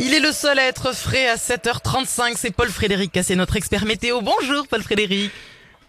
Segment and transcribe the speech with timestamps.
[0.00, 2.34] Il est le seul à être frais à 7h35.
[2.36, 4.20] C'est Paul Frédéric c'est notre expert météo.
[4.20, 5.30] Bonjour Paul Frédéric.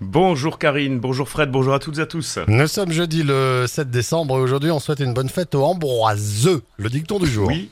[0.02, 2.40] Bonjour Karine, bonjour Fred, bonjour à toutes et à tous.
[2.48, 6.64] Nous sommes jeudi le 7 décembre et aujourd'hui on souhaite une bonne fête aux Ambroiseux,
[6.78, 7.48] le dicton du jour.
[7.50, 7.70] Oui.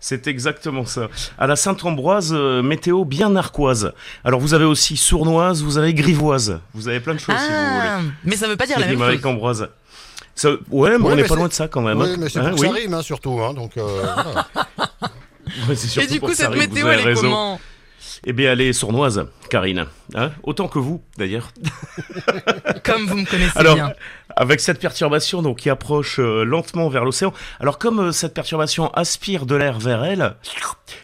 [0.00, 1.08] C'est exactement ça.
[1.38, 3.92] À la Sainte-Ambroise, euh, météo bien narquoise.
[4.24, 6.58] Alors vous avez aussi sournoise, vous avez grivoise.
[6.74, 8.10] Vous avez plein de choses si vous Ah, voulez.
[8.24, 9.26] mais ça veut pas dire la même rime avec chose.
[9.30, 9.68] Ambroise.
[10.34, 12.00] Ça- ouais, mais on n'est mais pas c'est- loin de ça quand même.
[12.00, 12.16] Oui, hein.
[12.18, 14.48] mais c'est Hein, pour que ça rime hein, surtout, hein, donc euh, voilà.
[15.68, 17.60] Ouais, Et du coup, cette météo, elle est comment
[18.24, 19.86] Eh bien, elle est sournoise, Karine.
[20.14, 21.52] Hein Autant que vous, d'ailleurs.
[22.84, 23.92] Comme vous me connaissez Alors, bien.
[24.36, 27.32] avec cette perturbation donc qui approche euh, lentement vers l'océan.
[27.60, 30.34] Alors comme euh, cette perturbation aspire de l'air vers elle,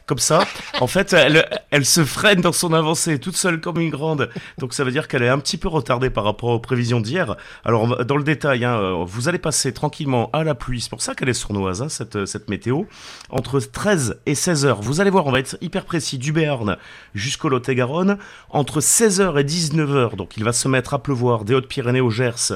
[0.09, 0.45] comme ça,
[0.81, 4.31] en fait, elle, elle se freine dans son avancée toute seule comme une grande.
[4.59, 7.37] Donc ça veut dire qu'elle est un petit peu retardée par rapport aux prévisions d'hier.
[7.65, 10.81] Alors dans le détail, hein, vous allez passer tranquillement à la pluie.
[10.81, 12.85] C'est pour ça qu'elle est sournoise hein, cette cette météo.
[13.29, 16.79] Entre 13 et 16 heures, vous allez voir, on va être hyper précis du Béarn
[17.15, 18.19] jusqu'au Lot-et-Garonne.
[18.49, 22.55] Entre 16h et 19h, donc il va se mettre à pleuvoir des Hautes-Pyrénées au Gers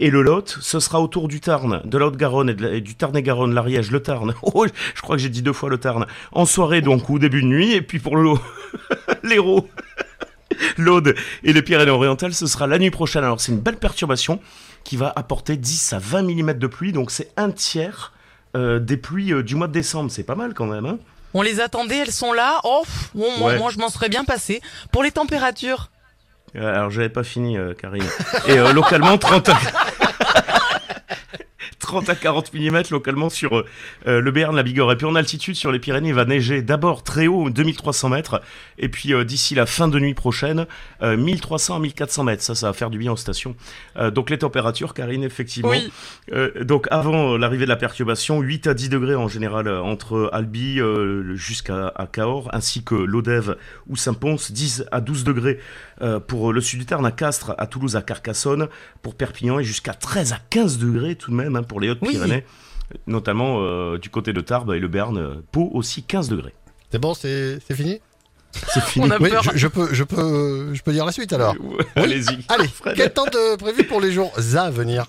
[0.00, 3.90] et le Lot, ce sera autour du Tarn, de la Haute-Garonne et, du Tarn-et-Garonne, l'Ariège,
[3.90, 4.34] le Tarn.
[4.42, 6.06] Oh, je crois que j'ai dit deux fois le Tarn.
[6.32, 8.32] En soirée donc, ou début de nuit, et puis pour le
[9.22, 9.68] l'Hérault,
[10.78, 13.24] l'Aude et les Pyrénées-Orientales, ce sera la nuit prochaine.
[13.24, 14.40] Alors c'est une belle perturbation
[14.84, 18.12] qui va apporter 10 à 20 mm de pluie, donc c'est un tiers
[18.56, 20.10] euh, des pluies euh, du mois de décembre.
[20.10, 20.98] C'est pas mal quand même, hein
[21.34, 22.58] On les attendait, elles sont là.
[22.64, 22.82] Oh,
[23.14, 23.58] bon, moi, Ouais.
[23.58, 24.60] moi, je m'en serais bien passé.
[24.92, 25.90] Pour les températures,
[26.56, 28.02] Euh, Alors, j'avais pas fini, euh, Karine.
[28.48, 29.58] Et localement, 30 à...
[31.90, 33.66] 30 à 40 mm localement sur euh,
[34.06, 34.92] euh, le Béarn, la Bigorre.
[34.92, 38.40] Et puis en altitude, sur les Pyrénées, il va neiger d'abord très haut, 2300 mètres.
[38.78, 40.66] Et puis euh, d'ici la fin de nuit prochaine,
[41.02, 42.44] euh, 1300 à 1400 mètres.
[42.44, 43.56] Ça, ça va faire du bien aux stations.
[43.96, 45.70] Euh, donc les températures, Karine, effectivement.
[45.70, 45.90] oui.
[46.60, 50.78] Donc avant l'arrivée de la perturbation, 8 à 10 degrés en général entre Albi
[51.34, 53.56] jusqu'à Cahors, ainsi que Lodève
[53.88, 55.58] ou Saint-Pons, 10 à 12 degrés
[56.28, 58.68] pour le sud du Tarn, à Castres, à Toulouse, à Carcassonne,
[59.02, 62.44] pour Perpignan, et jusqu'à 13 à 15 degrés tout de même hein, pour les Hautes-Pyrénées,
[63.06, 66.54] notamment euh, du côté de Tarbes et le Béarn, euh, Pau aussi 15 degrés.
[66.90, 68.00] C'est bon, c'est c'est fini?
[68.52, 69.06] C'est fini.
[69.06, 69.42] On a Oui, peur.
[69.44, 71.54] je, je peux, je, peux, je peux dire la suite alors.
[71.60, 72.44] Ouais, Allez-y.
[72.48, 75.06] Allez, quel temps de prévu pour les jours à venir?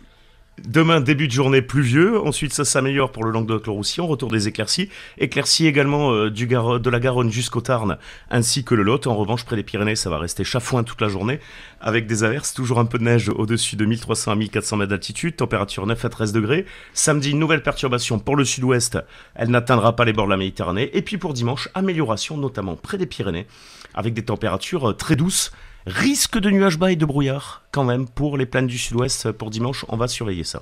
[0.67, 2.19] Demain, début de journée pluvieux.
[2.19, 4.05] Ensuite, ça s'améliore pour le Languedoc-le-Roussillon.
[4.05, 4.89] Retour des éclaircies.
[5.17, 7.97] Éclaircies également euh, de la Garonne jusqu'au Tarn,
[8.29, 9.07] ainsi que le Lot.
[9.07, 11.39] En revanche, près des Pyrénées, ça va rester chafouin toute la journée,
[11.79, 12.53] avec des averses.
[12.53, 15.35] Toujours un peu de neige au-dessus de 1300 à 1400 mètres d'altitude.
[15.35, 16.65] Température 9 à 13 degrés.
[16.93, 18.99] Samedi, nouvelle perturbation pour le sud-ouest.
[19.33, 20.91] Elle n'atteindra pas les bords de la Méditerranée.
[20.93, 23.47] Et puis pour dimanche, amélioration, notamment près des Pyrénées,
[23.95, 25.51] avec des températures euh, très douces.
[25.87, 29.49] Risque de nuages bas et de brouillard, quand même, pour les plaines du sud-ouest pour
[29.49, 29.83] dimanche.
[29.89, 30.61] On va surveiller ça.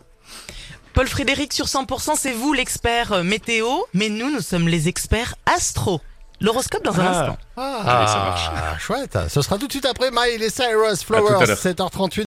[0.94, 5.36] Paul Frédéric sur 100%, c'est vous l'expert euh, météo, mais nous, nous sommes les experts
[5.46, 6.02] astro.
[6.42, 7.10] L'horoscope dans un Ah.
[7.20, 7.38] instant.
[7.58, 8.82] Ah, Allez, ça marche.
[8.82, 9.18] chouette.
[9.28, 11.58] Ce sera tout de suite après Miley Cyrus Flowers, l'heure.
[11.58, 12.18] 7h38.